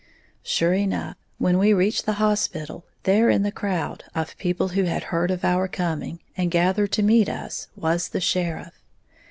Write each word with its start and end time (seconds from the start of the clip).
Sure 0.41 0.73
enough, 0.73 1.15
when 1.37 1.59
we 1.59 1.73
reached 1.73 2.07
the 2.07 2.13
hospital, 2.13 2.83
there 3.03 3.29
in 3.29 3.43
the 3.43 3.51
crowd 3.51 4.03
of 4.15 4.35
people 4.39 4.69
who 4.69 4.85
had 4.85 5.03
heard 5.13 5.29
of 5.29 5.45
our 5.45 5.67
coming 5.67 6.19
and 6.35 6.49
gathered 6.49 6.91
to 6.93 7.03
meet 7.03 7.29
us, 7.29 7.67
was 7.75 8.07
the 8.07 8.19
sheriff. 8.19 8.81